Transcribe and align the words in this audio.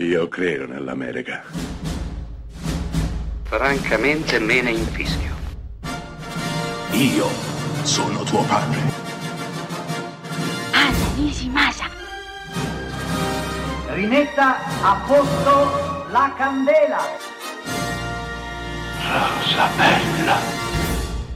Io 0.00 0.28
credo 0.28 0.64
nell'America. 0.64 1.42
Francamente 3.42 4.38
me 4.38 4.62
ne 4.62 4.70
infischio. 4.70 5.34
Io 6.92 7.26
sono 7.82 8.22
tuo 8.22 8.44
padre. 8.44 8.78
Anna 10.70 11.14
Nishimasa. 11.16 11.86
Rimetta 13.88 14.58
a 14.82 15.04
posto 15.04 16.06
la 16.12 16.32
candela. 16.36 17.00
Rosa 19.02 19.68
bella. 19.76 20.36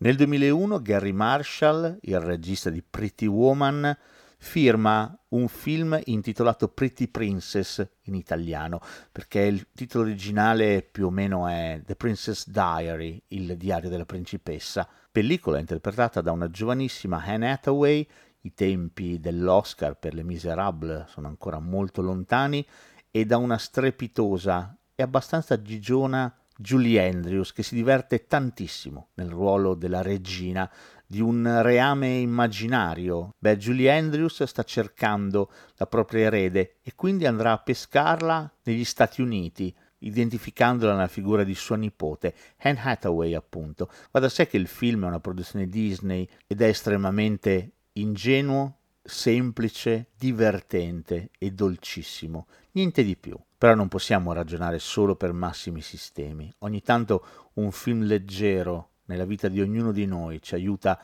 Nel 0.00 0.16
2001 0.16 0.82
Gary 0.82 1.12
Marshall, 1.12 1.98
il 2.00 2.18
regista 2.18 2.70
di 2.70 2.82
Pretty 2.82 3.26
Woman, 3.26 3.96
firma 4.40 5.18
un 5.30 5.48
film 5.48 6.00
intitolato 6.04 6.68
Pretty 6.68 7.08
Princess 7.08 7.86
in 8.02 8.14
italiano, 8.14 8.80
perché 9.10 9.40
il 9.40 9.66
titolo 9.74 10.04
originale 10.04 10.82
più 10.82 11.06
o 11.06 11.10
meno 11.10 11.48
è 11.48 11.82
The 11.84 11.96
Princess 11.96 12.48
Diary, 12.48 13.20
il 13.28 13.56
diario 13.56 13.90
della 13.90 14.06
principessa, 14.06 14.88
pellicola 15.10 15.58
interpretata 15.58 16.20
da 16.20 16.32
una 16.32 16.50
giovanissima 16.50 17.22
Anne 17.22 17.50
Hathaway, 17.50 18.06
i 18.42 18.54
tempi 18.54 19.18
dell'Oscar 19.18 19.98
per 19.98 20.14
Le 20.14 20.22
Misérables 20.22 21.08
sono 21.08 21.26
ancora 21.26 21.58
molto 21.58 22.00
lontani, 22.00 22.64
e 23.10 23.26
da 23.26 23.36
una 23.36 23.58
strepitosa 23.58 24.76
e 24.94 25.02
abbastanza 25.02 25.60
gigiona 25.60 26.32
Julie 26.56 27.08
Andrews 27.08 27.52
che 27.52 27.62
si 27.62 27.76
diverte 27.76 28.26
tantissimo 28.26 29.10
nel 29.14 29.28
ruolo 29.28 29.74
della 29.74 30.02
regina 30.02 30.68
di 31.10 31.20
un 31.20 31.62
reame 31.62 32.18
immaginario. 32.18 33.34
Beh, 33.38 33.56
Julie 33.56 33.90
Andrews 33.90 34.42
sta 34.42 34.62
cercando 34.62 35.50
la 35.76 35.86
propria 35.86 36.26
erede 36.26 36.76
e 36.82 36.92
quindi 36.94 37.24
andrà 37.24 37.52
a 37.52 37.58
pescarla 37.58 38.52
negli 38.64 38.84
Stati 38.84 39.22
Uniti, 39.22 39.74
identificandola 40.00 40.92
nella 40.92 41.08
figura 41.08 41.44
di 41.44 41.54
sua 41.54 41.76
nipote, 41.76 42.34
Anne 42.58 42.80
Hathaway 42.82 43.32
appunto. 43.32 43.90
Va 44.10 44.20
da 44.20 44.28
sé 44.28 44.46
che 44.46 44.58
il 44.58 44.66
film 44.66 45.04
è 45.04 45.08
una 45.08 45.18
produzione 45.18 45.66
Disney 45.66 46.28
ed 46.46 46.60
è 46.60 46.66
estremamente 46.66 47.72
ingenuo, 47.92 48.76
semplice, 49.02 50.10
divertente 50.14 51.30
e 51.38 51.52
dolcissimo, 51.52 52.48
niente 52.72 53.02
di 53.02 53.16
più. 53.16 53.34
Però 53.56 53.74
non 53.74 53.88
possiamo 53.88 54.34
ragionare 54.34 54.78
solo 54.78 55.16
per 55.16 55.32
massimi 55.32 55.80
sistemi. 55.80 56.52
Ogni 56.58 56.82
tanto 56.82 57.50
un 57.54 57.72
film 57.72 58.02
leggero 58.02 58.87
nella 59.08 59.26
vita 59.26 59.48
di 59.48 59.60
ognuno 59.60 59.92
di 59.92 60.06
noi, 60.06 60.40
ci 60.40 60.54
aiuta 60.54 60.98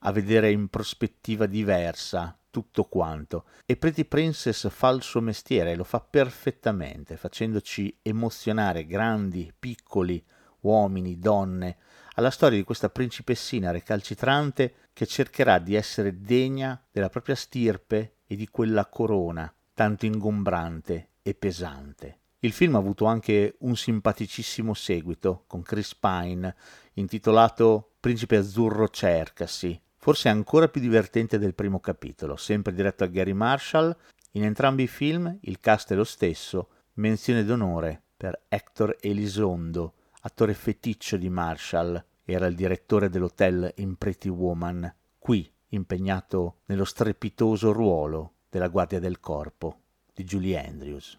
a 0.00 0.12
vedere 0.12 0.50
in 0.50 0.68
prospettiva 0.68 1.46
diversa 1.46 2.36
tutto 2.50 2.84
quanto. 2.84 3.44
E 3.66 3.76
Pretty 3.76 4.04
Princess 4.04 4.68
fa 4.68 4.88
il 4.88 5.02
suo 5.02 5.20
mestiere, 5.20 5.76
lo 5.76 5.84
fa 5.84 6.00
perfettamente, 6.00 7.16
facendoci 7.16 7.98
emozionare 8.02 8.86
grandi, 8.86 9.52
piccoli, 9.56 10.24
uomini, 10.60 11.18
donne, 11.18 11.76
alla 12.14 12.30
storia 12.30 12.58
di 12.58 12.64
questa 12.64 12.88
principessina 12.88 13.70
recalcitrante 13.70 14.74
che 14.92 15.06
cercherà 15.06 15.58
di 15.58 15.74
essere 15.74 16.20
degna 16.20 16.82
della 16.90 17.08
propria 17.08 17.36
stirpe 17.36 18.16
e 18.26 18.34
di 18.34 18.48
quella 18.48 18.86
corona 18.86 19.52
tanto 19.78 20.06
ingombrante 20.06 21.10
e 21.22 21.34
pesante. 21.34 22.18
Il 22.40 22.52
film 22.52 22.76
ha 22.76 22.78
avuto 22.78 23.04
anche 23.04 23.56
un 23.60 23.74
simpaticissimo 23.74 24.72
seguito 24.72 25.42
con 25.48 25.62
Chris 25.62 25.96
Pine 25.96 26.54
intitolato 26.94 27.94
Principe 27.98 28.36
Azzurro 28.36 28.88
cercasi, 28.90 29.80
forse 29.96 30.28
ancora 30.28 30.68
più 30.68 30.80
divertente 30.80 31.38
del 31.38 31.54
primo 31.54 31.80
capitolo, 31.80 32.36
sempre 32.36 32.72
diretto 32.72 33.04
da 33.04 33.10
Gary 33.10 33.32
Marshall. 33.32 33.96
In 34.32 34.44
entrambi 34.44 34.84
i 34.84 34.86
film 34.86 35.36
il 35.42 35.58
cast 35.58 35.90
è 35.90 35.96
lo 35.96 36.04
stesso, 36.04 36.68
menzione 36.94 37.42
d'onore 37.42 38.00
per 38.16 38.40
Hector 38.46 38.96
Elizondo, 39.00 39.94
attore 40.20 40.54
feticcio 40.54 41.16
di 41.16 41.28
Marshall, 41.28 42.00
era 42.24 42.46
il 42.46 42.54
direttore 42.54 43.08
dell'hotel 43.08 43.72
in 43.78 43.96
Pretty 43.96 44.28
Woman, 44.28 44.94
qui 45.18 45.50
impegnato 45.70 46.60
nello 46.66 46.84
strepitoso 46.84 47.72
ruolo 47.72 48.34
della 48.48 48.68
guardia 48.68 49.00
del 49.00 49.18
corpo 49.18 49.80
di 50.14 50.22
Julie 50.22 50.64
Andrews. 50.64 51.18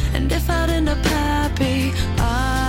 And 0.13 0.31
if 0.31 0.49
I'd 0.49 0.69
end 0.69 0.89
up 0.89 1.03
happy, 1.05 1.91
I 2.17 2.60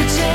could 0.00 0.08
change. 0.08 0.29